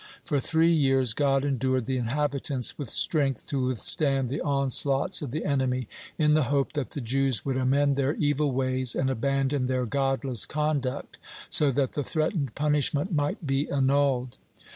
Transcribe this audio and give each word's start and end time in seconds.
For 0.25 0.39
three 0.39 0.71
years 0.73 1.13
God 1.13 1.45
endured 1.45 1.85
the 1.85 1.97
inhabitants 1.99 2.75
with 2.75 2.89
strength 2.89 3.45
to 3.45 3.67
withstand 3.67 4.29
the 4.31 4.41
onslaughts 4.41 5.21
of 5.21 5.29
the 5.29 5.45
enemy, 5.45 5.87
in 6.17 6.33
the 6.33 6.45
hope 6.45 6.73
that 6.73 6.89
the 6.89 7.01
Jews 7.01 7.45
would 7.45 7.55
amend 7.55 7.97
their 7.97 8.15
evil 8.15 8.51
ways 8.51 8.95
and 8.95 9.11
abandon 9.11 9.67
their 9.67 9.85
godless 9.85 10.47
conduct, 10.47 11.19
so 11.51 11.69
that 11.73 11.91
the 11.91 12.03
threatened 12.03 12.55
punishment 12.55 13.13
might 13.13 13.45
be 13.45 13.69
annulled. 13.69 14.39